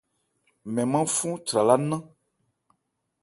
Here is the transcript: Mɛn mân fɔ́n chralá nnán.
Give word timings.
Mɛn 0.73 0.87
mân 0.91 1.07
fɔ́n 1.15 1.33
chralá 1.47 1.75
nnán. 1.81 2.03